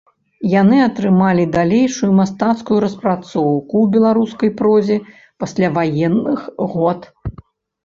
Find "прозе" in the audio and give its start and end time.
4.63-4.97